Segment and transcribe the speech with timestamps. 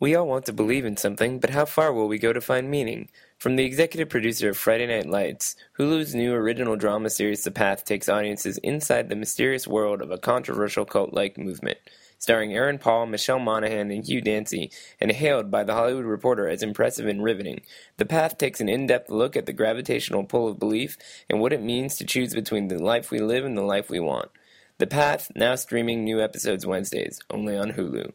[0.00, 2.70] We all want to believe in something, but how far will we go to find
[2.70, 3.08] meaning?
[3.36, 7.84] From the executive producer of Friday Night Lights, Hulu's new original drama series The Path
[7.84, 11.78] takes audiences inside the mysterious world of a controversial cult like movement.
[12.16, 16.62] Starring Aaron Paul, Michelle Monaghan, and Hugh Dancy, and hailed by The Hollywood Reporter as
[16.62, 17.62] impressive and riveting,
[17.96, 20.96] The Path takes an in depth look at the gravitational pull of belief
[21.28, 23.98] and what it means to choose between the life we live and the life we
[23.98, 24.30] want.
[24.78, 28.12] The Path, now streaming new episodes Wednesdays, only on Hulu.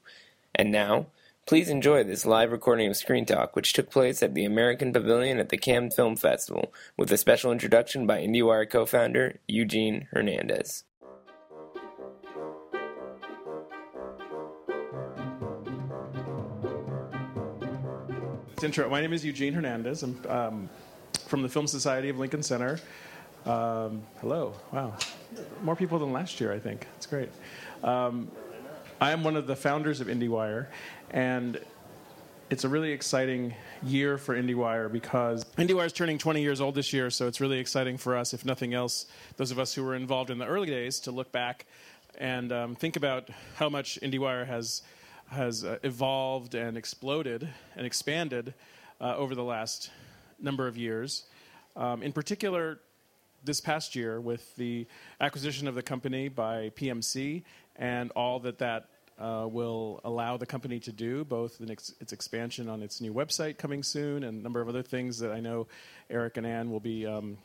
[0.56, 1.08] And now,
[1.46, 5.40] Please enjoy this live recording of Screen Talk, which took place at the American Pavilion
[5.40, 10.86] at the Cannes Film Festival, with a special introduction by IndieWire co founder Eugene Hernandez.
[18.54, 18.90] It's Intro.
[18.90, 20.04] My name is Eugene Hernandez.
[20.04, 20.70] I'm um,
[21.28, 22.80] from the Film Society of Lincoln Center.
[23.46, 24.54] Um, hello.
[24.72, 24.96] Wow.
[25.62, 26.88] More people than last year, I think.
[26.96, 27.30] It's great.
[27.84, 28.32] Um,
[29.02, 30.68] I am one of the founders of IndieWire,
[31.12, 31.60] and
[32.50, 36.94] it's a really exciting year for IndieWire because IndieWire is turning 20 years old this
[36.94, 39.06] year, so it's really exciting for us, if nothing else,
[39.38, 41.66] those of us who were involved in the early days, to look back
[42.18, 44.84] and um, think about how much IndieWire has
[45.28, 48.54] has uh, evolved and exploded and expanded
[49.02, 49.90] uh, over the last
[50.40, 51.24] number of years.
[51.76, 52.80] Um, in particular,
[53.44, 54.86] this past year with the
[55.20, 57.44] acquisition of the company by PMC
[57.76, 62.70] and all that that uh, will allow the company to do, both ex- its expansion
[62.70, 65.68] on its new website coming soon and a number of other things that I know
[66.10, 67.38] Eric and Anne will be um,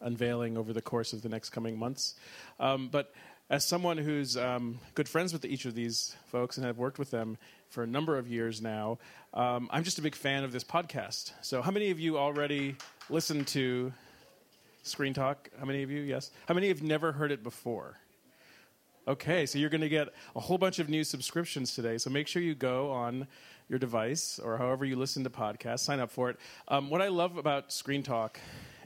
[0.00, 2.14] unveiling over the course of the next coming months.
[2.58, 3.12] Um, but
[3.48, 7.10] as someone who's um, good friends with each of these folks and have worked with
[7.10, 8.98] them for a number of years now,
[9.34, 11.32] um, I'm just a big fan of this podcast.
[11.42, 12.76] So, how many of you already
[13.08, 13.92] listened to
[14.82, 15.48] Screen Talk?
[15.58, 16.00] How many of you?
[16.00, 16.30] Yes.
[16.48, 17.98] How many have never heard it before?
[19.08, 21.96] Okay, so you're going to get a whole bunch of new subscriptions today.
[21.96, 23.28] So make sure you go on
[23.68, 26.38] your device or however you listen to podcasts, sign up for it.
[26.66, 28.40] Um, what I love about Screen Talk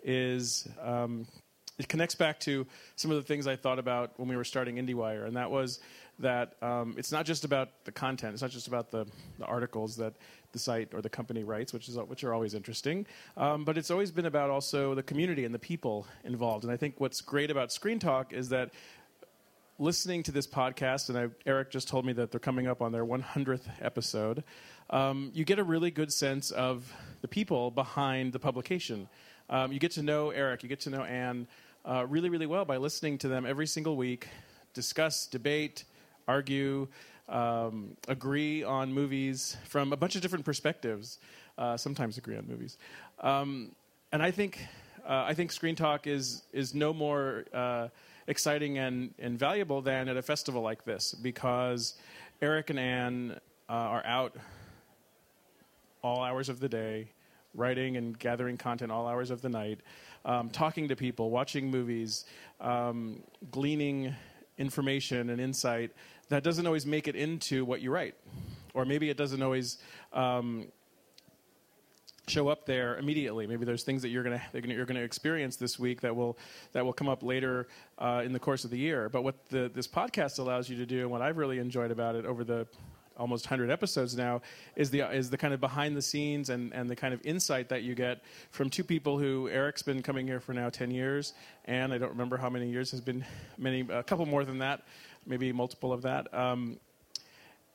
[0.05, 1.27] is um,
[1.79, 2.67] it connects back to
[2.97, 5.81] some of the things I thought about when we were starting IndieWire, and that was
[6.19, 9.07] that um, it's not just about the content, it's not just about the,
[9.39, 10.13] the, articles that
[10.53, 13.07] the site or the company writes, which is which are always interesting,
[13.39, 16.65] um, but it's always been about also the community and the people involved.
[16.65, 18.71] And I think what's great about Screen Talk is that
[19.81, 22.93] listening to this podcast, and I, Eric just told me that they're coming up on
[22.93, 24.45] their 100th episode,
[24.91, 26.93] um, you get a really good sense of
[27.23, 29.09] the people behind the publication.
[29.49, 31.49] Um, you get to know Eric, you get to know Anne
[31.87, 34.29] uh, really, really well by listening to them every single week,
[34.75, 35.85] discuss, debate,
[36.29, 36.87] argue,
[37.31, 41.19] um, agree on movies from a bunch of different perspectives.
[41.57, 42.77] Uh, sometimes agree on movies,
[43.21, 43.75] um,
[44.13, 44.59] and I think
[45.07, 47.89] uh, I think Screen Talk is is no more uh,
[48.31, 51.95] exciting and, and valuable than at a festival like this because
[52.41, 54.37] Eric and Anne uh, are out
[56.03, 57.11] all hours of the day,
[57.55, 59.81] writing and gathering content all hours of the night,
[60.25, 62.25] um, talking to people, watching movies,
[62.61, 63.21] um,
[63.51, 64.15] gleaning
[64.59, 65.91] information and insight
[66.29, 68.15] that doesn't always make it into what you write.
[68.75, 69.79] Or maybe it doesn't always
[70.13, 70.69] um,
[72.31, 73.47] show up there immediately.
[73.47, 76.39] Maybe there's things that you're going to you're going to experience this week that will
[76.73, 77.69] that will come up later
[77.99, 79.09] uh, in the course of the year.
[79.09, 82.15] But what the, this podcast allows you to do, and what I've really enjoyed about
[82.15, 82.67] it over the
[83.21, 84.41] almost 100 episodes now
[84.77, 87.69] is the is the kind of behind the scenes and, and the kind of insight
[87.69, 91.35] that you get from two people who Eric's been coming here for now 10 years
[91.67, 93.25] and I don't remember how many years has been
[93.59, 94.83] many a couple more than that
[95.27, 96.79] maybe multiple of that um,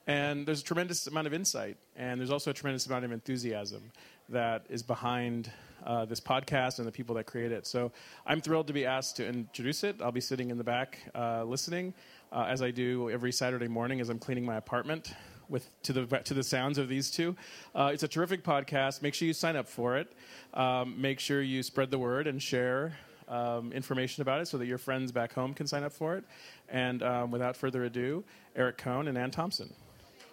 [0.07, 3.91] and there's a tremendous amount of insight and there's also a tremendous amount of enthusiasm
[4.29, 5.51] that is behind
[5.85, 7.67] uh, this podcast and the people that create it.
[7.67, 7.91] So
[8.25, 10.01] I'm thrilled to be asked to introduce it.
[10.01, 11.93] I'll be sitting in the back uh, listening,
[12.31, 15.13] uh, as I do every Saturday morning as I'm cleaning my apartment.
[15.47, 17.35] With to the to the sounds of these two,
[17.75, 19.03] uh, it's a terrific podcast.
[19.03, 20.11] Make sure you sign up for it.
[20.55, 22.97] Um, make sure you spread the word and share
[23.27, 26.23] um, information about it so that your friends back home can sign up for it.
[26.67, 28.23] And um, without further ado,
[28.55, 29.71] Eric Kohn and Anne Thompson.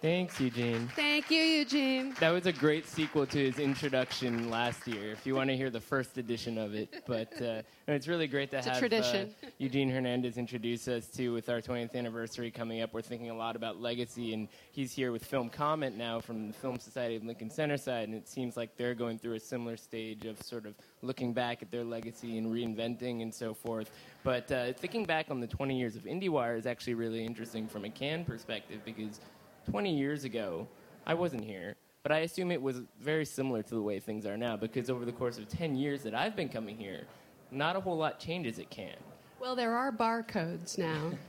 [0.03, 0.89] Thanks, Eugene.
[0.97, 2.13] Thank you, Eugene.
[2.19, 5.13] That was a great sequel to his introduction last year.
[5.13, 8.51] If you want to hear the first edition of it, but uh, it's really great
[8.51, 9.25] to it's have uh,
[9.59, 12.93] Eugene Hernandez introduce us to with our 20th anniversary coming up.
[12.93, 16.53] We're thinking a lot about legacy, and he's here with Film Comment now from the
[16.53, 19.77] Film Society of Lincoln Center side, and it seems like they're going through a similar
[19.77, 23.89] stage of sort of looking back at their legacy and reinventing and so forth.
[24.25, 27.85] But uh, thinking back on the 20 years of IndieWire is actually really interesting from
[27.85, 29.21] a Cannes perspective because
[29.69, 30.67] 20 years ago,
[31.05, 34.37] I wasn't here, but I assume it was very similar to the way things are
[34.37, 37.05] now because over the course of 10 years that I've been coming here,
[37.51, 38.95] not a whole lot changes at Cannes.
[39.39, 41.11] Well, there are barcodes now.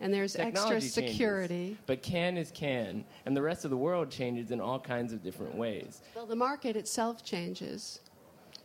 [0.00, 1.76] And there's Technology extra changes, security.
[1.86, 5.22] but Cannes is Cannes, and the rest of the world changes in all kinds of
[5.22, 6.00] different ways.
[6.16, 8.00] Well, the market itself changes.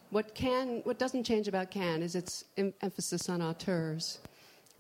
[0.09, 4.17] What can, what doesn't change about Cannes is its em- emphasis on auteurs,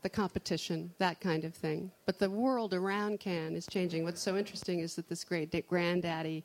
[0.01, 1.91] the competition, that kind of thing.
[2.05, 4.03] But the world around Cannes is changing.
[4.03, 6.43] What's so interesting is that this great da- granddaddy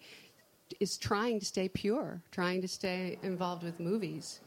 [0.81, 4.40] is trying to stay pure, trying to stay involved with movies,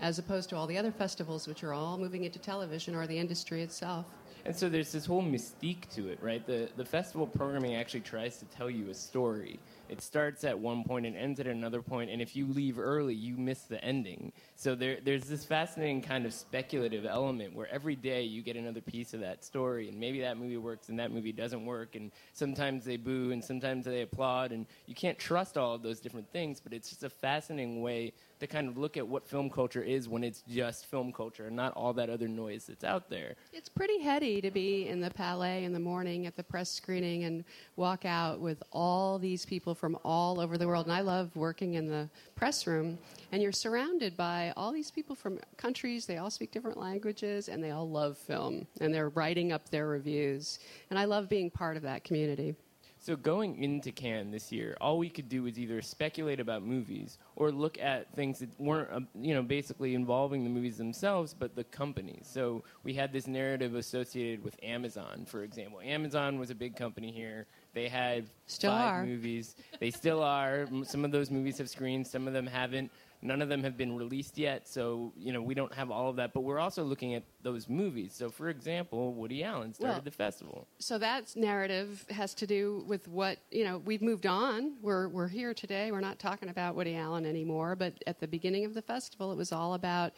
[0.00, 3.18] as opposed to all the other festivals, which are all moving into television or the
[3.18, 4.06] industry itself.
[4.44, 6.44] And so there's this whole mystique to it, right?
[6.46, 9.58] The the festival programming actually tries to tell you a story.
[9.88, 13.14] It starts at one point and ends at another point, and if you leave early,
[13.14, 14.32] you miss the ending.
[14.56, 18.80] So there there's this fascinating kind of speculative element where every day you get another
[18.80, 22.10] piece of that story, and maybe that movie works and that movie doesn't work, and
[22.32, 26.30] sometimes they boo and sometimes they applaud, and you can't trust all of those different
[26.32, 26.60] things.
[26.60, 30.08] But it's just a fascinating way to kind of look at what film culture is
[30.08, 33.36] when it's just film culture and not all that other noise that's out there.
[33.52, 37.24] It's pretty heady to be in the Palais in the morning at the press screening
[37.24, 37.44] and
[37.76, 40.86] walk out with all these people from all over the world.
[40.86, 42.98] And I love working in the press room,
[43.32, 46.06] and you're surrounded by all these people from countries.
[46.06, 49.86] They all speak different languages, and they all love film, and they're writing up their
[49.86, 50.58] reviews.
[50.88, 52.54] And I love being part of that community.
[53.02, 57.16] So going into Cannes this year, all we could do was either speculate about movies
[57.34, 61.56] or look at things that weren't, uh, you know, basically involving the movies themselves, but
[61.56, 62.28] the companies.
[62.30, 65.80] So we had this narrative associated with Amazon, for example.
[65.80, 67.46] Amazon was a big company here.
[67.72, 69.06] They had Still five are.
[69.06, 69.56] movies.
[69.78, 70.68] They still are.
[70.82, 72.06] Some of those movies have screened.
[72.06, 72.90] Some of them haven't.
[73.22, 76.16] None of them have been released yet, so you know we don't have all of
[76.16, 76.32] that.
[76.32, 78.14] But we're also looking at those movies.
[78.14, 80.68] So, for example, Woody Allen started Well, the festival.
[80.78, 83.78] So that narrative has to do with what you know.
[83.78, 84.76] We've moved on.
[84.80, 85.92] We're we're here today.
[85.92, 87.76] We're not talking about Woody Allen anymore.
[87.76, 90.14] But at the beginning of the festival, it was all about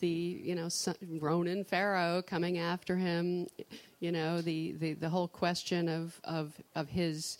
[0.00, 0.68] the you know
[1.20, 3.46] Ronan Farrow coming after him.
[4.00, 7.38] You know the the, the whole question of of of his.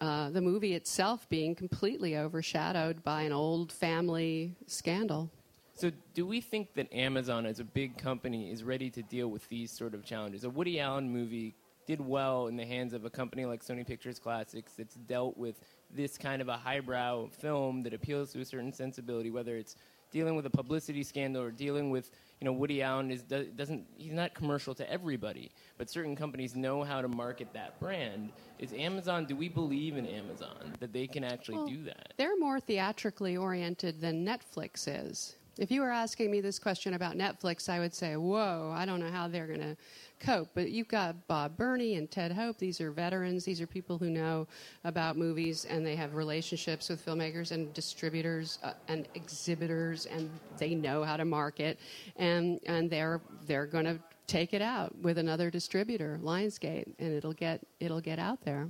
[0.00, 5.30] Uh, the movie itself being completely overshadowed by an old family scandal.
[5.74, 9.48] So, do we think that Amazon, as a big company, is ready to deal with
[9.48, 10.44] these sort of challenges?
[10.44, 11.54] A Woody Allen movie
[11.86, 15.56] did well in the hands of a company like Sony Pictures Classics that's dealt with
[15.90, 19.74] this kind of a highbrow film that appeals to a certain sensibility, whether it's
[20.10, 22.10] dealing with a publicity scandal or dealing with,
[22.40, 26.82] you know, Woody Allen is doesn't he's not commercial to everybody, but certain companies know
[26.82, 28.32] how to market that brand.
[28.58, 29.24] Is Amazon?
[29.24, 32.12] Do we believe in Amazon that they can actually Well, do that?
[32.16, 35.36] They're more theatrically oriented than Netflix is.
[35.58, 39.00] If you were asking me this question about Netflix, I would say, whoa, I don't
[39.00, 39.76] know how they're going to
[40.20, 40.48] cope.
[40.54, 42.58] But you've got Bob Berney and Ted Hope.
[42.58, 43.44] These are veterans.
[43.44, 44.46] These are people who know
[44.84, 50.76] about movies and they have relationships with filmmakers and distributors uh, and exhibitors and they
[50.76, 51.80] know how to market.
[52.14, 57.32] And, and they're, they're going to take it out with another distributor, Lionsgate, and it'll
[57.32, 58.68] get, it'll get out there.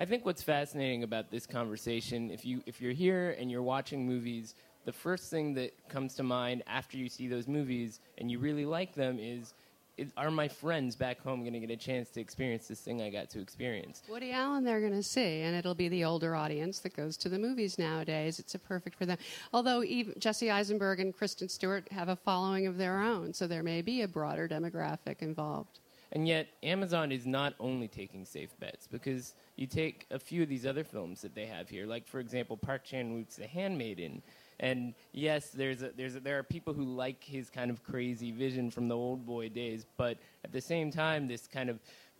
[0.00, 4.06] I think what's fascinating about this conversation, if you if you're here and you're watching
[4.06, 4.54] movies,
[4.88, 8.64] the first thing that comes to mind after you see those movies and you really
[8.64, 9.52] like them is,
[9.98, 13.02] is are my friends back home going to get a chance to experience this thing
[13.02, 14.02] I got to experience?
[14.08, 17.28] Woody Allen they're going to see, and it'll be the older audience that goes to
[17.28, 18.38] the movies nowadays.
[18.38, 19.18] It's a perfect for them.
[19.52, 23.62] Although even Jesse Eisenberg and Kristen Stewart have a following of their own, so there
[23.62, 25.80] may be a broader demographic involved.
[26.12, 30.48] And yet, Amazon is not only taking safe bets because you take a few of
[30.48, 34.22] these other films that they have here, like for example, Park Chan Wook's The Handmaiden.
[34.60, 38.32] And yes, there's a, there's a, there are people who like his kind of crazy
[38.32, 41.78] vision from the Oldboy days, but at the same time, this kind of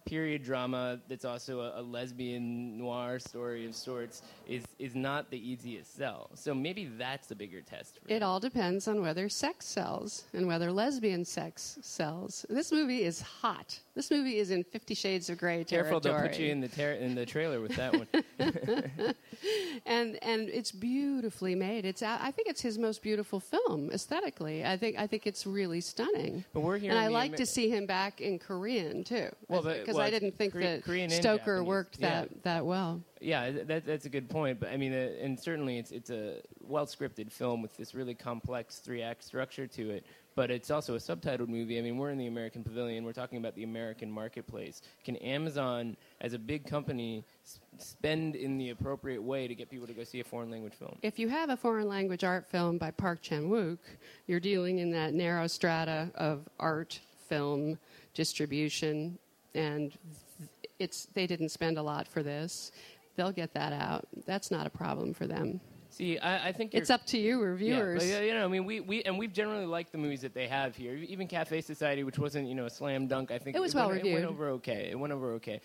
[0.09, 5.38] period drama that's also a, a lesbian noir story of sorts is is not the
[5.38, 6.31] easiest sell.
[6.35, 7.99] So maybe that's a bigger test.
[8.03, 12.47] For It all depends on whether sex sells and whether lesbian sex sells.
[12.49, 13.79] This movie is hot.
[13.95, 16.00] This movie is in Fifty Shades of Grey territory.
[16.00, 18.07] Careful, they'll put you in the ter- in the trailer with that one.
[19.87, 21.85] and and it's beautifully made.
[21.85, 24.65] It's I think it's his most beautiful film aesthetically.
[24.65, 26.45] I think I think it's really stunning.
[26.55, 29.29] But we're here and I like Amer- to see him back in Korean too.
[29.49, 31.67] Well, because well, I didn't think Kore- that Korean Stoker Japanese.
[31.69, 32.09] worked Yeah.
[32.23, 33.02] that that well.
[33.21, 34.61] Yeah, that, that's a good point.
[34.61, 38.14] But I mean, uh, and certainly it's it's a well scripted film with this really
[38.14, 40.07] complex three act structure to it.
[40.37, 41.81] But it's also a subtitled movie.
[41.81, 43.02] I mean, we're in the American Pavilion.
[43.02, 44.83] We're talking about the American marketplace.
[45.05, 49.88] Can Amazon, as a big company, s- spend in the appropriate way to get people
[49.88, 50.97] to go see a foreign language film?
[51.02, 53.78] If you have a foreign language art film by Park Chan Wook,
[54.28, 57.76] you're dealing in that narrow strata of art film
[58.14, 59.19] distribution,
[59.55, 59.93] and
[60.78, 62.73] it's they didn't spend a lot for this.
[63.17, 64.07] They'll get that out.
[64.26, 65.61] That's not a problem for them.
[65.90, 68.02] See, I, I think It's up to you, Yeah, reviewers.
[68.02, 70.35] but, yeah, you know, I mean, we, we and we've generally liked the movies that
[70.35, 70.95] they have here.
[70.95, 73.31] Even Cafe Society, which wasn't you know a slam dunk.
[73.33, 74.07] I think It was It well-reviewed.
[74.07, 74.88] It went over okay.
[74.90, 75.61] It went over okay.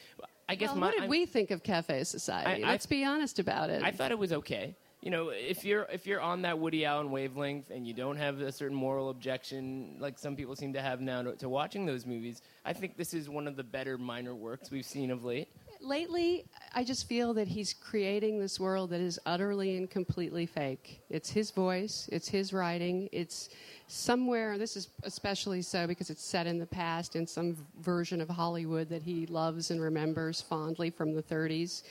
[0.50, 2.64] I guess Well, my, what did I'm- we think of Cafe Society?
[2.64, 3.84] I- I- Let's be honest about it.
[3.84, 4.76] I thought it was okay.
[5.04, 8.40] You know, if you're if you're on that Woody Allen wavelength and you don't have
[8.40, 12.06] a certain moral objection like some people seem to have now to, to watching those
[12.06, 15.50] movies, I think this is one of the better minor works we've seen of late.
[15.82, 21.02] Lately, I just feel that he's creating this world that is utterly and completely fake.
[21.10, 23.50] It's his voice, it's his writing, it's
[23.88, 28.30] somewhere, this is especially so because it's set in the past in some version of
[28.30, 31.84] Hollywood that he loves and remembers fondly from the 30s.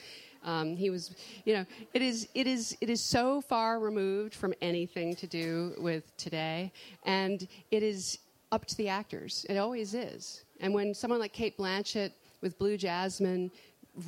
[0.45, 4.55] Um, he was, you know, it is, it is, it is so far removed from
[4.61, 6.73] anything to do with today,
[7.05, 8.19] and it is
[8.51, 9.47] up to the actors.
[9.49, 10.45] It always is.
[10.61, 13.51] And when someone like Cate Blanchett with Blue Jasmine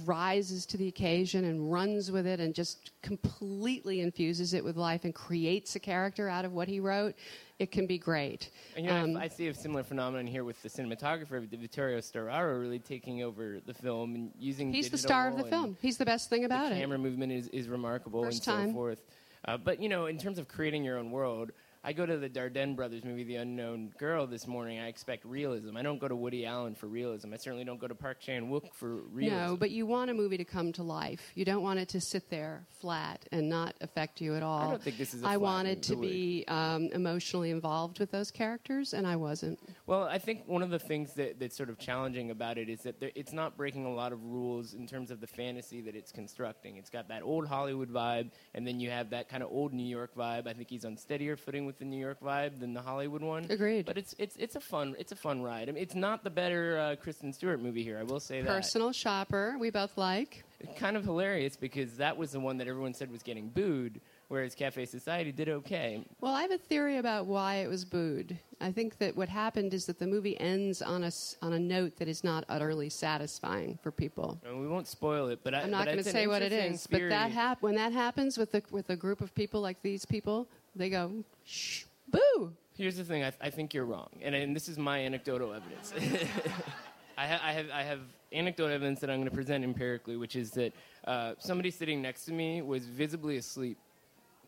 [0.04, 5.04] rises to the occasion and runs with it and just completely infuses it with life
[5.04, 7.14] and creates a character out of what he wrote,
[7.58, 8.50] it can be great.
[8.76, 11.98] And you know, Um, I, I see a similar phenomenon here with the cinematographer, Vittorio
[11.98, 14.72] Storaro, really taking over the film and using.
[14.72, 15.76] He's the star of the film.
[15.82, 16.70] He's the best thing about it.
[16.70, 16.80] the it.
[16.80, 18.68] camera movement is, is remarkable First and time.
[18.68, 19.02] so forth.
[19.46, 21.52] Uh, but you know, in terms of creating your own world,
[21.86, 24.80] I go to the Dardenne brothers movie, The Unknown Girl, this morning.
[24.80, 25.76] I expect realism.
[25.76, 27.34] I don't go to Woody Allen for realism.
[27.34, 29.36] I certainly don't go to Park Chan Wook for realism.
[29.36, 31.20] No, but you want a movie to come to life.
[31.34, 34.68] You don't want it to sit there flat and not affect you at all.
[34.68, 38.30] I don't think this is a I wanted to be um, emotionally involved with those
[38.30, 39.58] characters, and I wasn't.
[39.86, 42.80] Well, I think one of the things that, that's sort of challenging about it is
[42.84, 45.94] that there, it's not breaking a lot of rules in terms of the fantasy that
[45.94, 46.78] it's constructing.
[46.78, 49.86] It's got that old Hollywood vibe, and then you have that kind of old New
[49.86, 50.46] York vibe.
[50.46, 53.46] I think he's on steadier footing with the New York vibe than the Hollywood one.
[53.50, 53.86] Agreed.
[53.86, 55.68] But it's it's it's a fun it's a fun ride.
[55.68, 57.98] I mean, it's not the better uh, Kristen Stewart movie here.
[57.98, 58.48] I will say that.
[58.48, 60.44] Personal shopper, we both like.
[60.76, 64.54] Kind of hilarious because that was the one that everyone said was getting booed, whereas
[64.54, 66.02] Cafe Society did okay.
[66.22, 68.38] Well, I have a theory about why it was booed.
[68.62, 71.10] I think that what happened is that the movie ends on a,
[71.42, 74.40] on a note that is not utterly satisfying for people.
[74.46, 76.76] And we won't spoil it, but I, I'm not going to say what it is.
[76.76, 77.30] is, but that theory.
[77.32, 80.90] hap- when that happens with, the, with a group of people like these people, they
[80.90, 82.52] go, shh, boo.
[82.76, 83.22] Here's the thing.
[83.22, 85.92] I, I think you're wrong, and, and this is my anecdotal evidence.
[87.16, 88.00] I, ha- I have I have
[88.32, 90.72] anecdotal evidence that I'm going to present empirically, which is that
[91.06, 93.78] uh, somebody sitting next to me was visibly asleep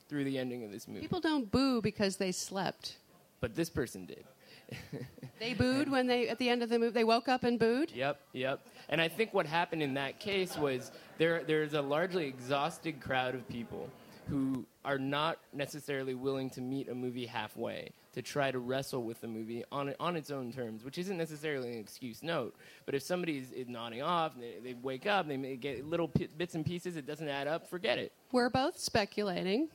[0.08, 2.96] through the ending of this movie, People don't boo because they slept.
[3.40, 4.24] but this person did.
[5.38, 7.92] They booed when they, at the end of the movie, they woke up and booed.
[7.92, 8.66] Yep, yep.
[8.88, 13.34] And I think what happened in that case was there there's a largely exhausted crowd
[13.34, 13.90] of people
[14.28, 19.20] who are not necessarily willing to meet a movie halfway to try to wrestle with
[19.20, 22.54] the movie on on its own terms, which isn't necessarily an excuse note.
[22.86, 26.08] But if somebody is, is nodding off, they, they wake up, they may get little
[26.08, 27.68] pi- bits and pieces, it doesn't add up.
[27.68, 29.68] Forget it, We're both speculating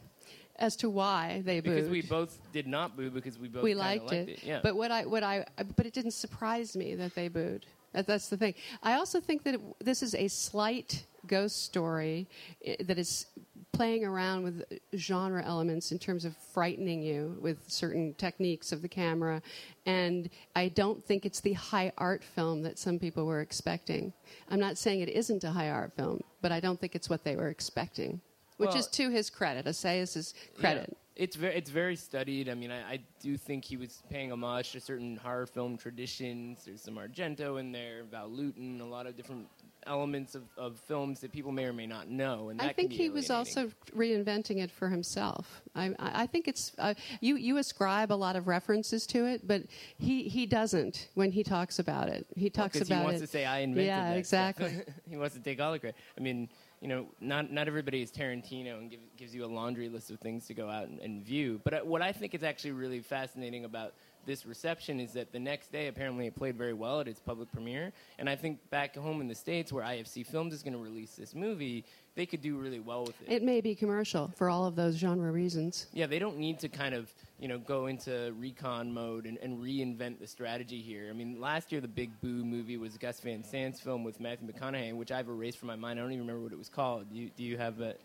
[0.58, 1.76] as to why they booed.
[1.76, 4.44] because we both did not boo because we both we liked, liked it.
[4.44, 4.60] Yeah.
[4.62, 7.66] But what I what I but it didn't surprise me that they booed.
[7.94, 8.54] That, that's the thing.
[8.82, 12.28] I also think that it, this is a slight ghost story
[12.66, 13.26] eh, that is
[13.72, 14.64] playing around with
[14.96, 19.42] genre elements in terms of frightening you with certain techniques of the camera
[19.86, 24.14] and I don't think it's the high art film that some people were expecting.
[24.50, 27.24] I'm not saying it isn't a high art film, but I don't think it's what
[27.24, 28.22] they were expecting.
[28.58, 30.90] Which Well- is to his credit, Assayas' credit.
[30.90, 30.98] Yeah.
[31.16, 32.48] It's very, it's very studied.
[32.50, 36.64] I mean, I, I do think he was paying homage to certain horror film traditions.
[36.66, 39.48] There's some Argento in there, Val Lewton, a lot of different
[39.88, 42.50] elements of, of films that people may or may not know.
[42.50, 45.62] And that I think he was also reinventing it for himself.
[45.76, 47.36] I, I think it's uh, you.
[47.36, 49.64] You ascribe a lot of references to it, but
[49.98, 52.26] he, he doesn't when he talks about it.
[52.36, 53.00] He talks because about it.
[53.00, 53.26] he wants it.
[53.26, 54.94] to say I invented Yeah, that stuff." exactly.
[55.10, 55.98] he wants to take all the credit.
[56.18, 56.50] I mean,
[56.82, 60.20] you know, not not everybody is Tarantino and give, gives you a laundry list of
[60.20, 61.62] things to go out and, and view.
[61.64, 63.94] But uh, what I think is actually really fascinating about
[64.26, 67.52] this reception is that the next day apparently it played very well at its public
[67.52, 70.80] premiere, and I think back home in the states where IFC Films is going to
[70.80, 71.84] release this movie,
[72.16, 73.32] they could do really well with it.
[73.32, 75.88] It may be commercial for all of those genre reasons.
[75.94, 79.60] Yeah, they don't need to kind of you know go into recon mode and, and
[79.60, 81.08] reinvent the strategy here.
[81.10, 84.52] I mean, last year the big boo movie was Gus Van Sant's film with Matthew
[84.52, 86.00] McConaughey, which I've erased from my mind.
[86.00, 87.10] I don't even remember what it was called.
[87.12, 87.96] Do you, do you have a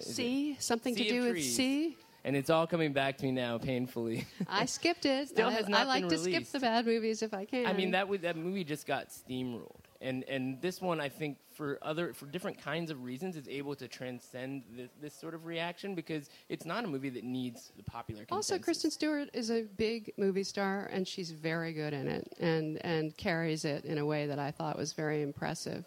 [0.00, 1.96] C something Sea to do with C.
[2.26, 4.26] And it's all coming back to me now, painfully.
[4.48, 5.28] I skipped it.
[5.36, 7.66] Still I, has not I like been to skip the bad movies if I can.
[7.66, 11.38] I mean, that was, that movie just got steamrolled, and and this one I think
[11.54, 15.46] for other for different kinds of reasons is able to transcend this, this sort of
[15.46, 18.24] reaction because it's not a movie that needs the popular.
[18.24, 18.50] Consensus.
[18.50, 22.84] Also, Kristen Stewart is a big movie star, and she's very good in it, and
[22.84, 25.84] and carries it in a way that I thought was very impressive.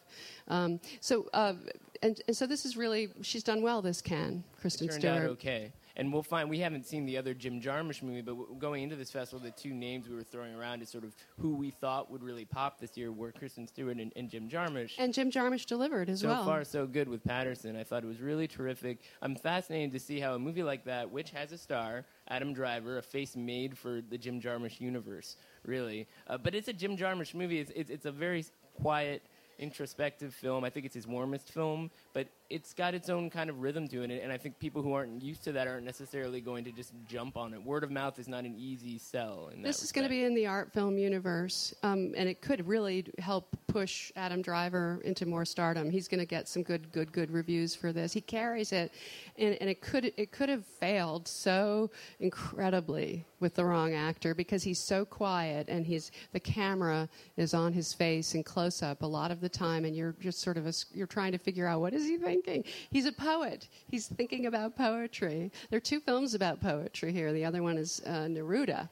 [0.48, 1.56] Um, so, uh,
[2.02, 3.82] and, and so this is really she's done well.
[3.82, 5.18] This can Kristen Stewart.
[5.18, 8.84] out okay and we'll find we haven't seen the other Jim Jarmusch movie, but going
[8.84, 11.72] into this festival, the two names we were throwing around is sort of who we
[11.72, 14.94] thought would really pop this year were Kristen Stewart and, and Jim Jarmusch.
[14.98, 16.44] And Jim Jarmusch delivered as so well.
[16.44, 17.76] So far, so good with Paterson.
[17.76, 19.00] I thought it was really terrific.
[19.22, 22.98] I'm fascinated to see how a movie like that, which has a star, Adam Driver,
[22.98, 26.08] a face made for the Jim Jarmusch universe, really.
[26.28, 27.60] Uh, but it's a Jim Jarmusch movie.
[27.60, 28.46] It's, it's, it's a very
[28.82, 29.22] quiet
[29.58, 30.64] introspective film.
[30.64, 34.02] I think it's his warmest film, but it's got its own kind of rhythm to
[34.02, 36.94] it, and I think people who aren't used to that aren't necessarily going to just
[37.08, 37.64] jump on it.
[37.64, 39.52] Word of mouth is not an easy sell.
[39.62, 43.06] this is going to be in the art film universe, um, and it could really
[43.20, 45.92] help push Adam Driver into more stardom.
[45.92, 48.14] He's going to get some good, good, good reviews for this.
[48.14, 48.92] He carries it,
[49.38, 54.64] and, and it could it could have failed so incredibly with the wrong actor because
[54.64, 59.06] he's so quiet and he's the camera is on his face in close up a
[59.06, 61.80] lot of the time, and you're just sort of a, you're trying to figure out
[61.80, 62.72] what is he thinking thinking.
[62.92, 63.68] He's a poet.
[63.88, 65.52] He's thinking about poetry.
[65.70, 67.34] There are two films about poetry here.
[67.34, 68.90] The other one is uh, Neruda,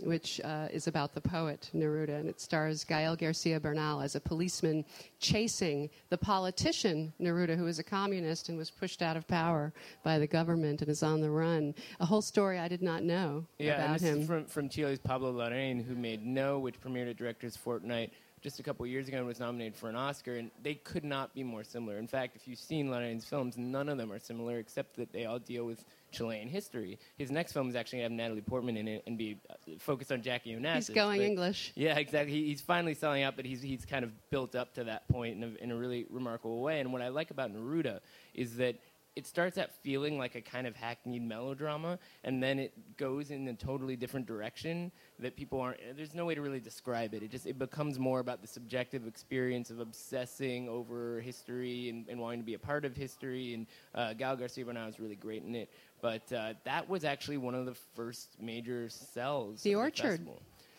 [0.00, 4.20] which uh, is about the poet Neruda, and it stars Gael Garcia Bernal as a
[4.20, 4.84] policeman
[5.20, 9.72] chasing the politician Neruda, who is a communist and was pushed out of power
[10.02, 11.74] by the government and is on the run.
[12.00, 14.20] A whole story I did not know yeah, about and this him.
[14.20, 18.58] Is from, from Chile's Pablo Larraín, who made No, which premiered at Directors Fortnight just
[18.58, 21.44] a couple years ago and was nominated for an Oscar, and they could not be
[21.44, 21.98] more similar.
[21.98, 25.26] In fact, if you've seen Larraín's films, none of them are similar except that they
[25.26, 26.98] all deal with Chilean history.
[27.16, 29.54] His next film is actually going to have Natalie Portman in it and be uh,
[29.78, 30.74] focused on Jackie Onassis.
[30.74, 31.72] He's going but, English.
[31.74, 32.32] Yeah, exactly.
[32.32, 35.36] He, he's finally selling out, but he's, he's kind of built up to that point
[35.36, 36.80] in a, in a really remarkable way.
[36.80, 38.00] And what I like about Neruda
[38.34, 38.76] is that
[39.14, 43.46] it starts out feeling like a kind of hackneyed melodrama, and then it goes in
[43.48, 45.78] a totally different direction that people aren't.
[45.96, 47.22] There's no way to really describe it.
[47.22, 52.18] It just it becomes more about the subjective experience of obsessing over history and, and
[52.20, 53.52] wanting to be a part of history.
[53.52, 55.70] And uh, Gael Garcia Bernal is really great in it.
[56.02, 59.62] But uh, that was actually one of the first major sells.
[59.62, 60.26] The Orchard.
[60.26, 60.32] The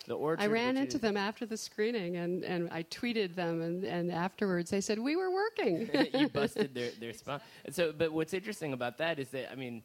[0.05, 0.43] the orchard.
[0.43, 4.11] I ran into is, them after the screening, and, and I tweeted them, and, and
[4.11, 5.89] afterwards they said we were working.
[6.13, 7.41] you busted their their spot.
[7.71, 9.81] So, but what's interesting about that is that I mean,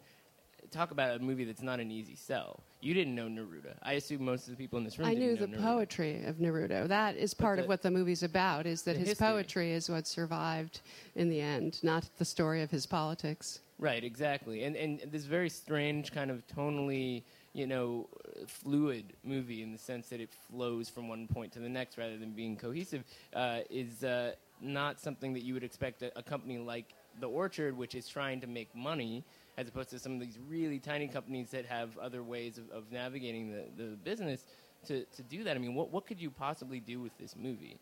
[0.70, 2.64] talk about a movie that's not an easy sell.
[2.80, 3.76] You didn't know Neruda.
[3.82, 5.08] I assume most of the people in this room.
[5.08, 5.62] I knew the Neruda.
[5.62, 6.88] poetry of Neruda.
[6.88, 8.66] That is part the, of what the movie's about.
[8.66, 9.26] Is that his history.
[9.26, 10.80] poetry is what survived
[11.14, 13.60] in the end, not the story of his politics.
[13.78, 17.22] Right, exactly, and and this very strange kind of tonally
[17.58, 18.08] you know,
[18.46, 22.16] fluid movie in the sense that it flows from one point to the next rather
[22.16, 23.02] than being cohesive
[23.34, 27.76] uh, is uh, not something that you would expect a, a, company like The Orchard,
[27.76, 29.24] which is trying to make money,
[29.56, 32.92] as opposed to some of these really tiny companies that have other ways of, of
[32.92, 34.44] navigating the, the business
[34.86, 35.56] to, to do that.
[35.56, 37.76] I mean, what, what could you possibly do with this movie?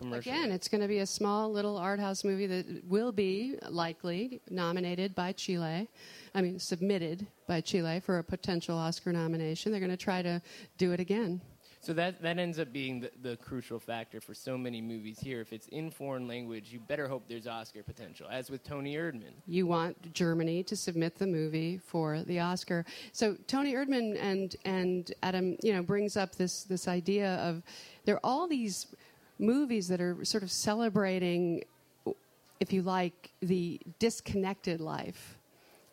[0.00, 4.40] Again, it's going to be a small little art house movie that will be likely
[4.48, 5.88] nominated by Chile.
[6.34, 9.72] I mean, submitted by Chile for a potential Oscar nomination.
[9.72, 10.40] They're going to try to
[10.76, 11.40] do it again.
[11.80, 15.40] So that that ends up being the, the, crucial factor for so many movies here.
[15.40, 19.32] If it's in foreign language, you better hope there's Oscar potential, as with Toni Erdmann.
[19.46, 22.84] You want Germany to submit the movie for the Oscar.
[23.12, 27.62] So Toni Erdmann and and Adam, you know, brings up this this idea of
[28.04, 28.88] there are all these
[29.38, 31.64] movies that are sort of celebrating,
[32.60, 35.34] if you like, the disconnected life.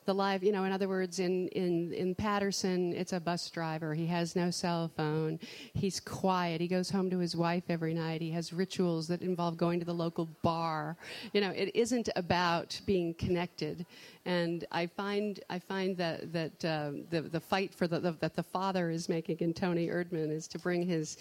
[0.06, 3.96] The life, you know, in other words, in, in, in Paterson, it's a bus driver.
[3.96, 5.40] He has no cell phone.
[5.74, 6.62] He's quiet.
[6.62, 8.22] He goes home to his wife every night.
[8.22, 10.96] He has rituals that involve going to the local bar.
[11.34, 13.84] You know, it isn't about being connected.
[14.26, 18.36] And I find, I find that, that uh, the, the fight for the, the, that
[18.36, 21.18] the father is making in Toni Erdmann is to bring his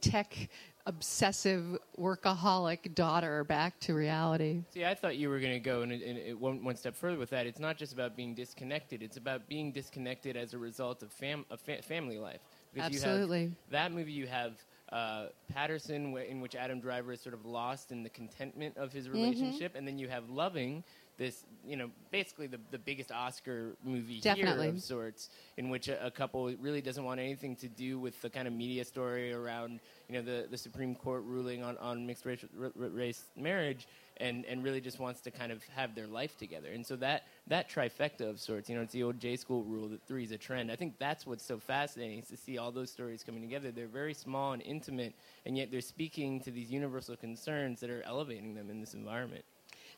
[0.00, 0.48] tech
[0.86, 4.62] obsessive workaholic daughter back to reality.
[4.70, 7.18] See, I thought you were going to go in, in, in one, one, step further
[7.18, 7.46] with that.
[7.46, 11.46] It's not just about being disconnected; it's about being disconnected as a result of, fam-
[11.50, 12.40] of fa- family life.
[12.74, 13.52] Because Absolutely.
[13.70, 14.54] that movie, you have
[14.92, 19.06] uh, Paterson, in which Adam Driver is sort of lost in the contentment of his
[19.06, 19.16] mm-hmm.
[19.16, 19.78] relationship, mm-hmm.
[19.78, 20.84] and then you have Loving,
[21.22, 24.66] this, you know, basically the, the biggest Oscar movie Definitely.
[24.66, 28.20] here of sorts, in which a, a, couple really doesn't want anything to do with
[28.22, 32.04] the kind of media story around, you know, the, the Supreme Court ruling on, on
[32.04, 36.08] mixed race, r- race marriage, and, and really just wants to kind of have their
[36.08, 36.72] life together.
[36.72, 39.88] And so that that trifecta of sorts, you know, it's the old J school rule
[39.90, 40.72] that three is a trend.
[40.72, 43.70] I think that's what's so fascinating is to see all those stories coming together.
[43.70, 45.14] They're very small and intimate,
[45.46, 49.44] and yet they're speaking to these universal concerns that are elevating them in this environment.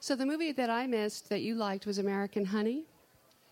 [0.05, 2.85] So the movie that I missed that you liked was American Honey.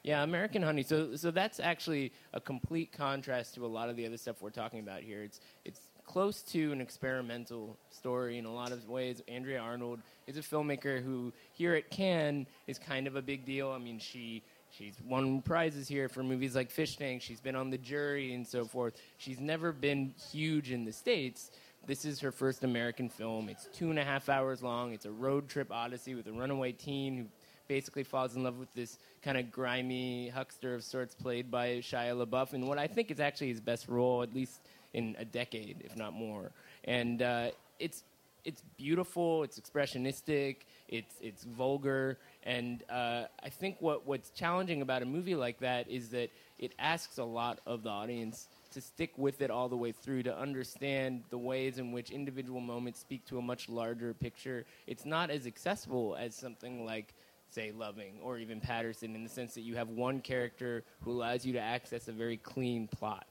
[0.03, 0.83] Yeah, American Honey.
[0.83, 4.51] So, so that's actually a complete contrast to a lot of the other stuff we're
[4.51, 5.23] talking about here.
[5.23, 9.23] It's it's close to an experimental story in a lot of ways.
[9.29, 13.71] Andrea Arnold is a filmmaker who here at Cannes is kind of a big deal.
[13.71, 17.23] I mean, she she's won prizes here for movies like Fish Tank.
[17.23, 18.93] She's been on the jury and so forth.
[19.17, 21.51] She's never been huge in the states.
[21.85, 23.49] This is her first American film.
[23.49, 24.92] It's two and a half hours long.
[24.92, 27.25] It's a road trip odyssey with a runaway teen who
[27.66, 32.25] basically falls in love with this kind of grimy huckster of sorts played by Shia
[32.25, 34.61] LaBeouf in what I think is actually his best role, at least
[34.95, 36.53] in a decade, if not more.
[36.85, 38.05] And uh, it's
[38.45, 45.03] it's beautiful, it's expressionistic, it's it's vulgar, and uh, I think what what's challenging about
[45.03, 49.13] a movie like that is that it asks a lot of the audience to stick
[49.17, 53.25] with it all the way through to understand the ways in which individual moments speak
[53.27, 54.65] to a much larger picture.
[54.87, 57.15] It's not as accessible as something like
[57.49, 61.45] say loving or even Paterson, in the sense that you have one character who allows
[61.45, 63.27] you to access a very clean plot.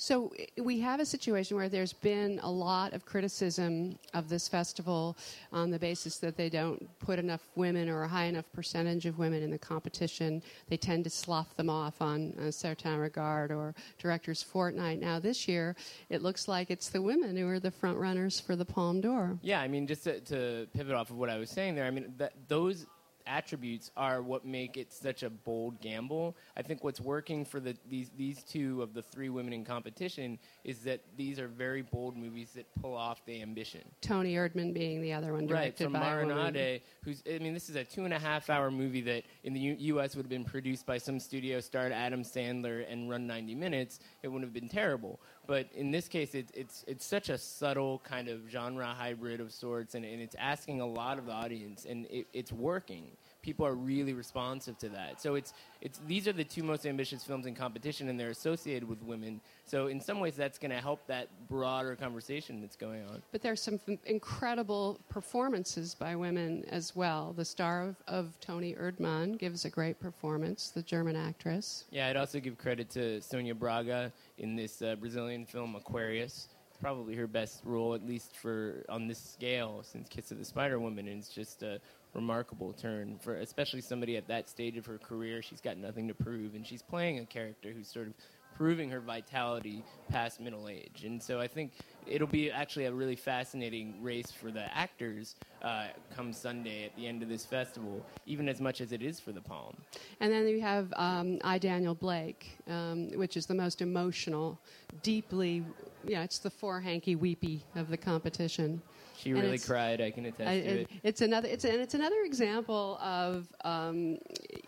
[0.00, 5.16] So we have a situation where there's been a lot of criticism of this festival
[5.52, 9.18] on the basis that they don't put enough women or a high enough percentage of
[9.18, 10.40] women in the competition.
[10.68, 15.00] They tend to slough them off on uh, Certain Regard or Directors Fortnight.
[15.00, 15.74] Now this year,
[16.10, 19.36] it looks like it's the women who are the front runners for the Palme d'Or.
[19.42, 21.90] Yeah, I mean, just to, to pivot off of what I was saying there, I
[21.90, 22.86] mean, that, those
[23.28, 26.36] attributes are what make it such a bold gamble.
[26.56, 30.38] I think what's working for the, these these two of the three women in competition
[30.64, 33.82] is that these are very bold movies that pull off the ambition.
[34.00, 37.68] Toni Erdmann being the other one, directed right, from Maren Ade, who's I mean, this
[37.68, 40.16] is a two and a half hour movie that in the U- U.S.
[40.16, 44.00] would have been produced by some studio, starred Adam Sandler, and run 90 minutes.
[44.22, 45.20] It wouldn't have been terrible.
[45.48, 49.50] But in this case, it, it's it's such a subtle kind of genre hybrid of
[49.50, 53.16] sorts, and, and it's asking a lot of the audience, and it, it's working
[53.48, 55.18] people are really responsive to that.
[55.22, 58.86] So it's it's these are the two most ambitious films in competition, and they're associated
[58.86, 59.40] with women.
[59.64, 63.22] So in some ways, that's going to help that broader conversation that's going on.
[63.32, 67.32] But there's some f- incredible performances by women as well.
[67.34, 71.86] The star of, of Toni Erdmann gives a great performance, the German actress.
[71.90, 76.48] Yeah, I'd also give credit to Sonia Braga in this uh, Brazilian film Aquarius.
[76.68, 80.44] It's probably her best role, at least for on this scale, since Kiss of the
[80.44, 81.08] Spider Woman.
[81.08, 81.80] And it's just a
[82.14, 85.42] remarkable turn for especially somebody at that stage of her career.
[85.42, 88.14] She's got nothing to prove, and she's playing a character who's sort of
[88.58, 91.04] proving her vitality past middle age.
[91.04, 91.74] And so I think
[92.08, 97.06] it'll be actually a really fascinating race for the actors uh, come Sunday at the
[97.06, 99.76] end of this festival, even as much as it is for the Palme.
[100.18, 104.58] And then you have um, I, Daniel Blake, um, which is the most emotional,
[105.04, 105.64] deeply,
[106.04, 108.82] yeah, it's the four hanky weepy of the competition.
[109.18, 110.00] She really cried.
[110.00, 110.90] I can attest I, to it.
[111.02, 111.48] It's another.
[111.48, 114.18] It's and it's another example of um,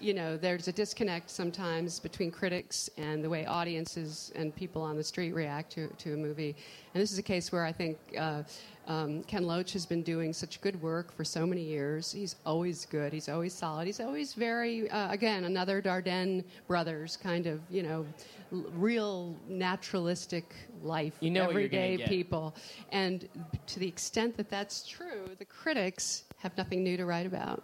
[0.01, 4.97] you know there's a disconnect sometimes between critics and the way audiences and people on
[4.97, 6.57] the street react to to a movie.
[6.95, 8.43] And this is a case where I think uh,
[8.91, 12.11] um, Ken Loach has been doing such good work for so many years.
[12.11, 13.13] He's always good.
[13.13, 13.87] He's always solid.
[13.87, 18.05] He's always very, uh, again, another Dardenne brothers kind of, you know,
[18.53, 22.57] l- real naturalistic life, you know everyday people.
[22.91, 23.29] And
[23.69, 27.63] to the extent that that's true, the critics have nothing new to write about.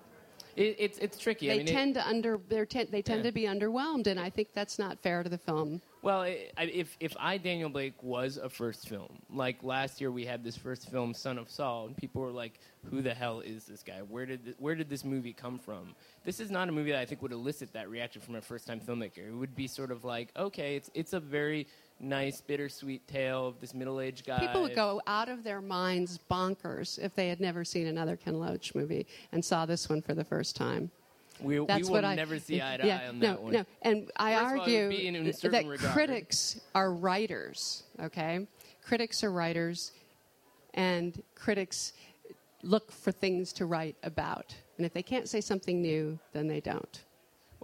[0.55, 1.49] It, it's it's tricky.
[1.49, 3.23] They I mean, tend it, to under they tend yeah.
[3.23, 5.83] to be underwhelmed, and I think that's not fair to the film.
[6.07, 6.23] Well,
[6.57, 10.57] if if I Daniel Blake was a first film, like last year we had this
[10.57, 14.03] first film, Son of Saul, and people were like, "Who the hell is this guy?
[14.03, 17.01] Where did th- where did this movie come from?" This is not a movie that
[17.01, 19.27] I think would elicit that reaction from a first time filmmaker.
[19.27, 21.67] It would be sort of like, okay, it's it's a very
[21.99, 24.39] nice, bittersweet tale of this middle aged guy.
[24.39, 28.39] People would go out of their minds bonkers if they had never seen another Ken
[28.39, 30.93] Loach movie and saw this one for the first time.
[31.41, 33.43] We, That's we what will I, never see eye to yeah, eye on no, that
[33.43, 33.53] one.
[33.53, 35.93] No, and I First argue all, that regard.
[35.93, 38.47] critics are writers, okay?
[38.83, 39.93] Critics are writers,
[40.75, 41.93] and critics
[42.63, 44.55] look for things to write about.
[44.77, 47.03] And if they can't say something new, then they don't.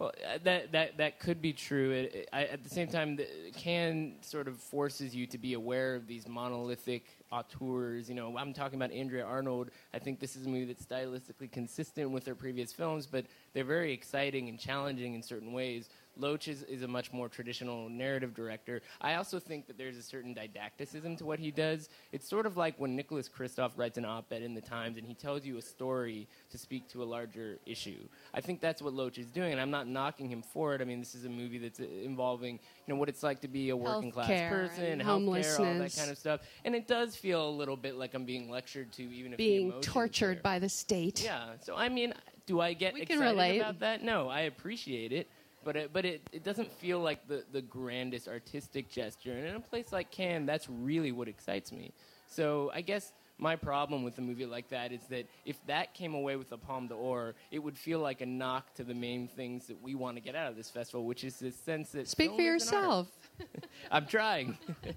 [0.02, 1.92] Well, uh, that that that could be true.
[1.92, 5.54] It, it, I, at the same time, the, Cannes sort of forces you to be
[5.54, 8.08] aware of these monolithic auteurs.
[8.08, 9.70] You know, I'm talking about Andrea Arnold.
[9.94, 13.62] I think this is a movie that's stylistically consistent with her previous films, but they're
[13.62, 15.88] very exciting and challenging in certain ways.
[16.16, 18.82] Loach is, is a much more traditional narrative director.
[19.00, 21.88] I also think that there's a certain didacticism to what he does.
[22.12, 25.14] It's sort of like when Nicholas Kristof writes an op-ed in the Times and he
[25.14, 28.06] tells you a story to speak to a larger issue.
[28.34, 30.80] I think that's what Loach is doing, and I'm not knocking him for it.
[30.80, 33.48] I mean, this is a movie that's uh, involving you know what it's like to
[33.48, 36.40] be a working class person, healthcare, all that kind of stuff.
[36.64, 39.72] And it does feel a little bit like I'm being lectured to, even if Being
[39.80, 41.22] tortured by the state.
[41.22, 41.50] Yeah.
[41.60, 42.12] So I mean,
[42.46, 44.02] do I get We excited about that?
[44.02, 45.28] No, I appreciate it,
[45.64, 49.32] but it, but it, it doesn't feel like the the grandest artistic gesture.
[49.32, 51.92] And in a place like Cannes, that's really what excites me.
[52.28, 53.12] So I guess.
[53.38, 56.56] My problem with a movie like that is that if that came away with a
[56.56, 60.16] Palme d'Or, it would feel like a knock to the main things that we want
[60.16, 62.74] to get out of this festival, which is this sense that Speak for is an
[62.76, 62.84] art.
[62.84, 63.06] yourself.
[63.90, 64.58] I'm trying.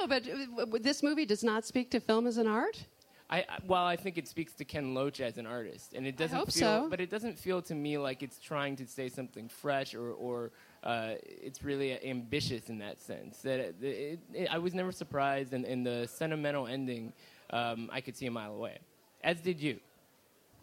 [0.00, 2.84] No, but uh, this movie does not speak to film as an art.
[3.30, 6.16] I, I well, I think it speaks to Ken Loach as an artist, and it
[6.16, 6.86] doesn't hope feel, so.
[6.90, 10.50] but it doesn't feel to me like it's trying to say something fresh or, or
[10.82, 13.38] uh, it's really ambitious in that sense.
[13.38, 17.12] That it, it, it, I was never surprised, and, and the sentimental ending,
[17.50, 18.78] um, I could see a mile away,
[19.22, 19.78] as did you.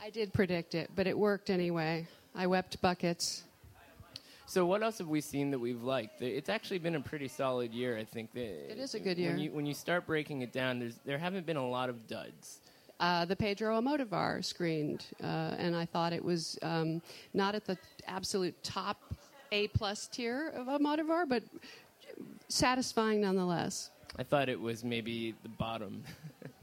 [0.04, 2.06] I did predict it, but it worked anyway.
[2.36, 3.44] I wept buckets.
[4.50, 6.22] So, what else have we seen that we've liked?
[6.22, 8.30] It's actually been a pretty solid year, I think.
[8.34, 9.32] It is a good year.
[9.32, 12.08] When you, when you start breaking it down, there's, there haven't been a lot of
[12.08, 12.62] duds.
[13.02, 17.02] Uh, the Pedro Almodovar screened, uh, and I thought it was um,
[17.34, 19.14] not at the absolute top
[19.52, 21.44] A plus tier of Almodovar, but
[22.48, 23.92] satisfying nonetheless.
[24.18, 26.06] I thought it was maybe the bottom.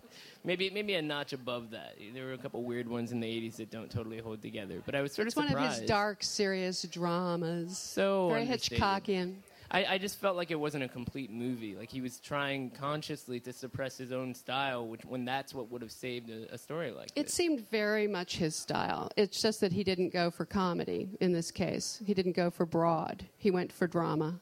[0.45, 1.97] maybe maybe a notch above that.
[2.13, 4.83] There were a couple weird ones in the 80s that don't totally hold together.
[4.85, 7.77] But I was sort of It's of one of his dark, serious dramas.
[7.79, 8.47] So very.
[8.47, 9.37] Hitchcockian.
[9.71, 11.75] I, I just felt like it wasn't a complete movie.
[11.75, 15.83] Like he was trying consciously to suppress his own style, which when that's what would
[15.83, 17.35] have saved a, a story like It this.
[17.35, 19.11] seemed very much his style.
[19.17, 22.01] It's just that he didn't go for comedy in this case.
[22.05, 23.25] He didn't go for broad.
[23.37, 24.39] He went for drama.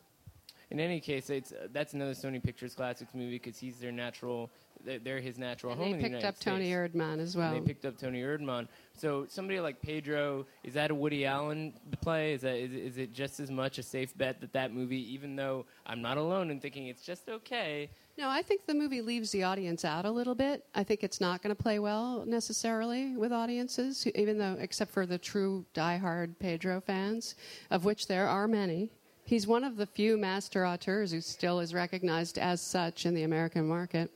[0.70, 4.50] In any case, it's, uh, that's another Sony Pictures Classics movie because he's their natural,
[4.84, 6.94] they're, his natural And home they in the picked United up Tony States.
[6.94, 7.52] Erdmann as And well.
[7.54, 8.68] they picked up Toni Erdmann.
[8.94, 12.34] So somebody like Pedro, is that a Woody Allen play?
[12.34, 15.34] Is that is, is it just as much a safe bet that that movie, even
[15.36, 19.30] though I'm not alone in thinking it's just okay, No, I think the movie leaves
[19.30, 20.64] the audience out a little bit.
[20.74, 25.06] I think it's not going to play well necessarily with audiences, even though, except for
[25.06, 27.34] the true diehard Pedro fans,
[27.70, 28.90] of which there are many.
[29.24, 33.22] He's one of the few master auteurs who still is recognized as such in the
[33.22, 34.10] American market.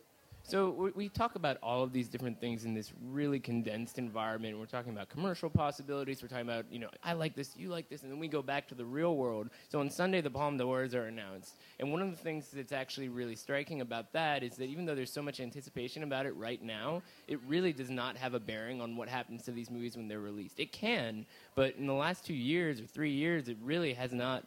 [0.49, 4.57] So we, talk about all of these different things in this really condensed environment.
[4.57, 6.23] We're talking about commercial possibilities.
[6.23, 8.43] We're talking about, you know, I like this, you like this, and then we go
[8.43, 9.51] back to the real world.
[9.69, 13.09] So on Sunday, the Palme d'Ors are announced, and one of the things that's actually
[13.09, 16.63] really striking about that is that even though there's so much anticipation about it right
[16.63, 20.07] now, it really does not have a bearing on what happens to these movies when
[20.07, 20.61] they're released.
[20.61, 24.45] It can, but in the last two years or three years, it really has not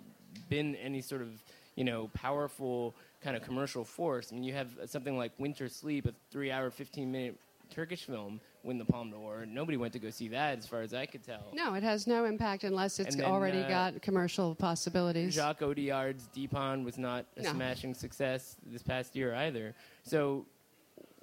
[0.48, 1.44] been any sort of
[1.76, 4.32] you know powerful kind of commercial force.
[4.32, 7.38] I mean, you have something like Winter Sleep, a three-hour, 15-minute
[7.70, 9.46] Turkish film, win the Palme d'Or.
[9.46, 11.52] Nobody went to go see that, as far as I could tell.
[11.54, 15.36] No, it has no impact unless it's then, already uh, got commercial possibilities.
[15.36, 17.52] Jacques Audiard's Dheepan was not a No.
[17.52, 19.76] smashing success this past year either.
[20.04, 20.46] So,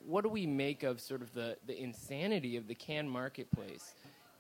[0.06, 3.94] what do we make of sort of the, the insanity of the Cannes marketplace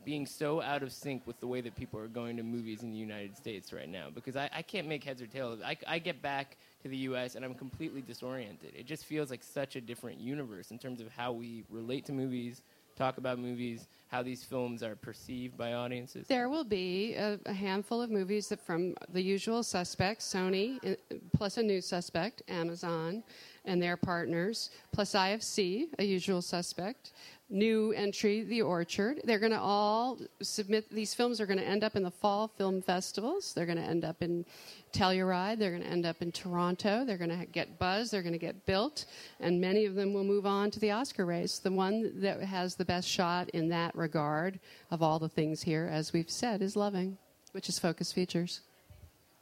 [0.04, 2.92] being so out of sync with the way that people are going to movies in
[2.92, 4.06] the United States right now?
[4.14, 5.58] Because I, I can't make heads or tails.
[5.64, 6.56] I, I get back
[6.86, 7.34] to the U.S.
[7.34, 8.72] and I'm completely disoriented.
[8.74, 12.12] It just feels like such a different universe in terms of how we relate to
[12.12, 12.62] movies,
[12.94, 16.28] talk about movies, how these films are perceived by audiences.
[16.28, 21.56] There will be a, a handful of movies from the usual suspects, Sony, uh, plus
[21.56, 23.24] a new suspect, Amazon,
[23.64, 27.12] and their partners, plus IFC, a usual suspect,
[27.48, 29.20] new entry, The Orchard.
[29.24, 32.48] They're going to all submit, these films are going to end up in the fall
[32.48, 33.52] film festivals.
[33.54, 34.44] They're going to end up in
[34.92, 35.58] Telluride.
[35.58, 37.04] They're going to end up in Toronto.
[37.04, 38.10] They're going to get buzz.
[38.10, 39.04] They're going to get built.
[39.40, 41.58] And many of them will move on to the Oscar race.
[41.58, 44.58] The one that has the best shot in that regard
[44.90, 47.16] of all the things here, as we've said, is Loving,
[47.52, 48.60] which is Focus Features.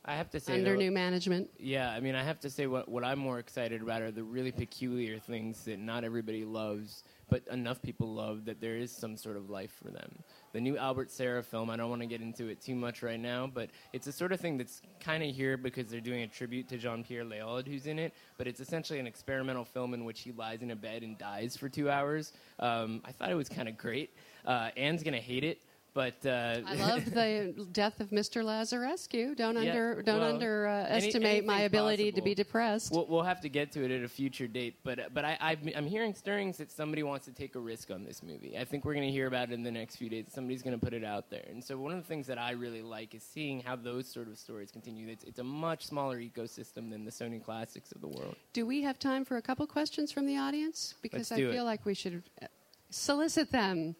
[0.07, 1.49] I have to say, Under though- new management.
[1.59, 4.23] Yeah, I mean, I have to say what what I'm more excited about are the
[4.23, 9.17] really peculiar things that not everybody loves, but enough people love that there is some
[9.17, 10.19] sort of life for them.
[10.53, 13.19] The new Albert Serra film, I don't want to get into it too much right
[13.19, 16.27] now, but it's the sort of thing that's kind of here because they're doing a
[16.27, 20.21] tribute to Jean-Pierre Léaud, who's in it, but it's essentially an experimental film in which
[20.21, 22.33] he lies in a bed and dies for two hours.
[22.59, 24.11] Um, I thought it was kind of great.
[24.45, 25.61] Uh, Anne's going to hate it,
[25.95, 28.43] But uh, I love the death of Mr.
[28.43, 29.37] Lazarescu.
[29.37, 32.91] Don't Yeah, under don't well, underestimate my anything's ability to be depressed.
[32.91, 35.61] We'll, we'll have to get to it at a future date, but but I, I've,
[35.77, 38.59] I'm hearing stirrings that somebody wants to take a risk on this movie.
[38.59, 40.27] I think we're going to hear about it in the next few days.
[40.33, 42.51] Somebody's going to put it out there, and so one of the things that I
[42.51, 45.07] really like is seeing how those sort of stories continue.
[45.07, 48.35] It's, it's a much smaller ecosystem than the Sony classics of the world.
[48.53, 50.95] Do we have time for a couple questions from the audience?
[51.03, 51.63] Because I feel it.
[51.63, 52.47] like we should uh,
[52.91, 53.95] solicit them.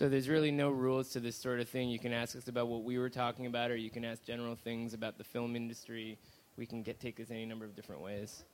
[0.00, 1.90] So there's really no rules to this sort of thing.
[1.90, 4.54] You can ask us about what we were talking about, or you can ask general
[4.54, 6.16] things about the film industry.
[6.56, 8.44] We can get take this any number of different ways.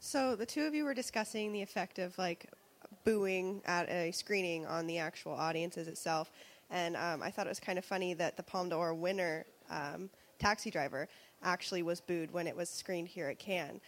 [0.00, 2.50] So the two of you were discussing the effect of like
[3.02, 6.30] booing at a screening on the actual audiences itself,
[6.68, 10.10] and um, I thought it was kind of funny that the Palme d'Or winner, um,
[10.38, 11.08] Taxi Driver,
[11.42, 13.80] actually was booed when it was screened here at Cannes.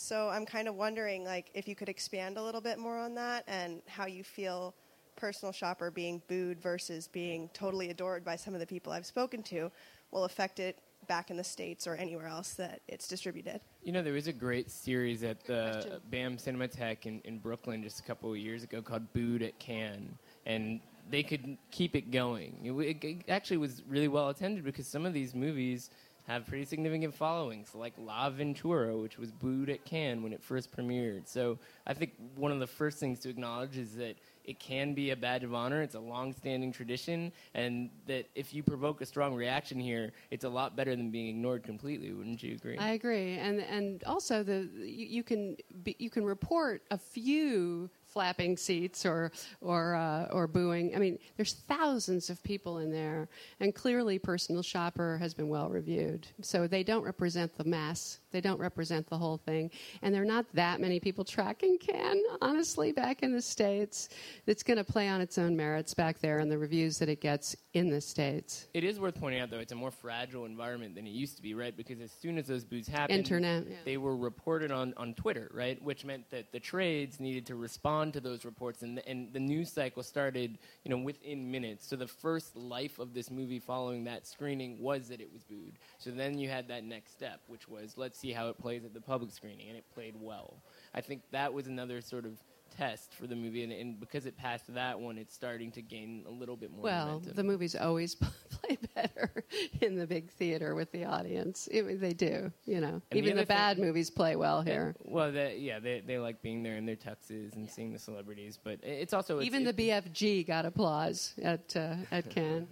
[0.00, 3.14] So I'm kind of wondering, like, if you could expand a little bit more on
[3.16, 4.74] that and how you feel
[5.14, 9.42] personal shopper being booed versus being totally adored by some of the people I've spoken
[9.44, 9.70] to
[10.10, 13.60] will affect it back in the states or anywhere else that it's distributed.
[13.82, 16.00] You know, there was a great series at the question.
[16.10, 20.16] BAM Cinematheque in, in Brooklyn just a couple of years ago called Booed at Cannes,
[20.46, 22.58] and they could keep it going.
[22.64, 25.90] It, it actually was really well attended because some of these movies
[26.30, 31.26] have pretty significant followings, like L'Avventura, which was booed at Cannes when it first premiered.
[31.26, 35.10] So I think one of the first things to acknowledge is that it can be
[35.10, 35.82] a badge of honor.
[35.82, 40.48] It's a long-standing tradition, and that if you provoke a strong reaction here, it's a
[40.48, 42.12] lot better than being ignored completely.
[42.12, 42.78] Wouldn't you agree?
[42.78, 47.90] I agree, and and also the you, you can be, you can report a few
[48.10, 50.94] flapping seats or or uh, or booing.
[50.94, 53.28] I mean, there's thousands of people in there,
[53.60, 56.26] and clearly, Personal Shopper has been well reviewed.
[56.42, 58.18] So they don't represent the mass.
[58.30, 59.70] They don't represent the whole thing,
[60.02, 64.08] and there are not that many people tracking Cannes honestly back in the states.
[64.46, 67.20] It's going to play on its own merits back there, and the reviews that it
[67.20, 68.66] gets in the states.
[68.74, 71.42] It is worth pointing out, though, it's a more fragile environment than it used to
[71.42, 71.76] be, right?
[71.76, 73.76] Because as soon as those booths happened, Internet, yeah.
[73.84, 75.80] they were reported on, on Twitter, right?
[75.82, 79.40] Which meant that the trades needed to respond to those reports, and the, and the
[79.40, 81.86] news cycle started, you know, within minutes.
[81.86, 85.78] So the first life of this movie following that screening was that it was booed.
[85.98, 88.94] So then you had that next step, which was let's see how it plays at
[88.94, 90.62] the public screening, and it played well.
[90.94, 92.32] I think that was another sort of
[92.76, 96.24] test for the movie, and, and because it passed that one, it's starting to gain
[96.26, 96.82] a little bit more.
[96.82, 97.34] Well, momentum.
[97.34, 98.14] the movies always
[98.50, 99.44] play better
[99.80, 101.68] in the big theater with the audience.
[101.70, 103.02] It- they do, you know.
[103.10, 104.94] the Even the, other bad thing- movies play well here.
[105.04, 108.58] Well, they, yeah, they, they like being there in their tuxes and seeing the celebrities,
[108.62, 112.68] but it's also it's, Even it- the BFG got applause at uh, at Cannes.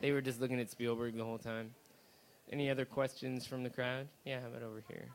[0.00, 1.74] They were just looking at Spielberg the whole time.
[2.52, 4.06] Any other questions from the crowd?
[4.24, 5.08] Yeah, how about over here?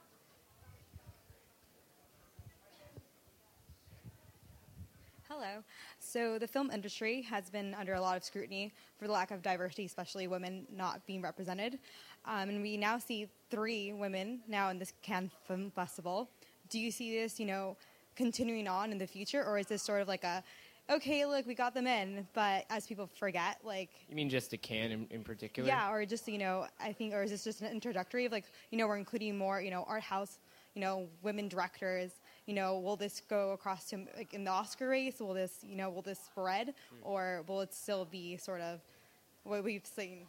[5.42, 5.64] Hello.
[5.98, 9.42] So the film industry has been under a lot of scrutiny for the lack of
[9.42, 11.80] diversity, especially women not being represented.
[12.26, 16.30] Um, and we now see three women now in this Cannes Film Festival.
[16.70, 17.76] Do you see this, you know,
[18.16, 20.44] continuing on in the future, or is this sort of like a,
[20.92, 24.58] okay, look, we got them in, but as people forget, like, You mean just a
[24.58, 25.68] Cannes in, in particular?
[25.68, 28.46] yeah, or just you know, I think, or is this just an introductory of like,
[28.70, 30.38] you know, we're including more, you know, art house,
[30.76, 32.12] you know, women directors.
[32.52, 35.22] You know, will this go across to like in the Oscar race?
[35.22, 38.82] Will this, you know, will this spread, or will it still be sort of
[39.46, 40.26] what we've seen?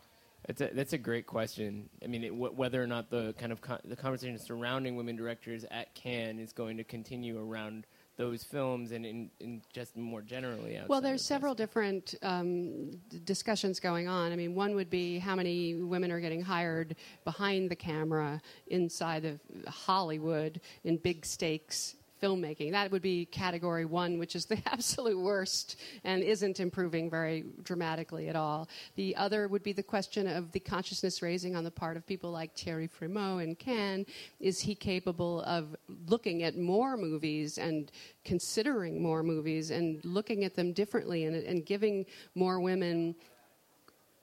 [0.46, 1.88] That's a, that's a great question.
[2.00, 5.16] I mean, it, wh- whether or not the kind of con- the conversation surrounding women
[5.16, 10.22] directors at Cannes is going to continue around those films and in, in just more
[10.22, 10.76] generally.
[10.76, 11.66] outside Well, there's several this.
[11.66, 14.30] different um, d- discussions going on.
[14.30, 19.24] I mean, one would be how many women are getting hired behind the camera inside
[19.24, 22.72] of Hollywood in big stakes filmmaking.
[22.72, 28.28] That would be category one, which is the absolute worst and isn't improving very dramatically
[28.28, 28.68] at all.
[28.96, 32.30] The other would be the question of the consciousness raising on the part of people
[32.30, 34.06] like Thierry Frémaux and Cannes.
[34.40, 35.74] Is he capable of
[36.06, 37.90] looking at more movies and
[38.24, 43.14] considering more movies and looking at them differently and, and giving more women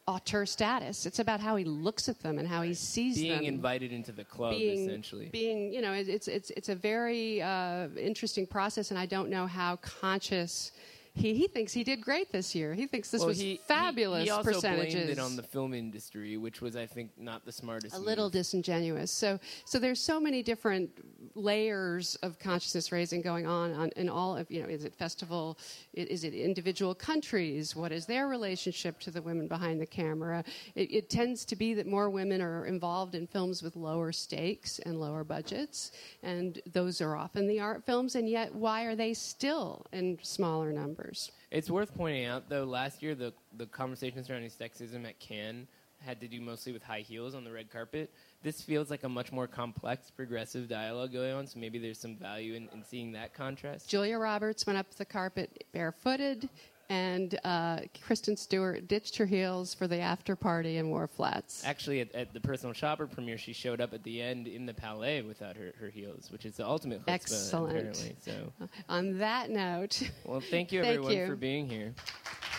[0.10, 1.06] auteur status?
[1.06, 3.92] It's about how he looks at them and how he sees being them Being invited
[3.92, 5.28] into the club, being, essentially.
[5.32, 9.46] being you know, it's it's it's a very uh, interesting process and i don't know
[9.60, 10.72] how conscious
[11.20, 12.74] he, he thinks he did great this year.
[12.74, 14.94] He thinks this well, was he, fabulous he, he also percentages.
[14.94, 17.96] blamed it on the film industry, which was, I think, not the smartest.
[17.96, 19.12] a little disingenuous.
[19.12, 20.90] So, so there's so many different
[21.36, 24.70] layers of consciousness raising going on, on in all of you know.
[24.70, 25.58] Is it festival?
[25.94, 27.76] Is it individual countries?
[27.76, 30.44] What is their relationship to the women behind the camera?
[30.76, 34.80] It, it tends to be that more women are involved in films with lower stakes
[34.80, 35.92] and lower budgets,
[36.24, 38.16] and those are often the art films.
[38.16, 41.09] And yet, why are they still in smaller numbers?
[41.52, 45.68] It's worth pointing out, though, last year the the conversation surrounding sexism at Cannes
[46.06, 48.12] had to do mostly with high heels on the red carpet.
[48.42, 51.48] This feels like a much more complex, progressive dialogue going on.
[51.48, 53.90] So maybe there's some value in, in seeing that contrast.
[53.90, 56.48] Julia Roberts went up the carpet barefooted,
[56.90, 61.64] and uh, Kristen Stewart ditched her heels for the after party and wore flats.
[61.66, 64.74] Actually, at, at the personal shopper premiere, she showed up at the end in the
[64.74, 67.78] palais without her, her heels, which is the ultimate chutzpah, Excellent.
[67.78, 68.52] Apparently, so,
[68.90, 71.28] On that note, well, thank you Thank everyone you.
[71.28, 71.94] for being here.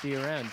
[0.01, 0.49] See you around.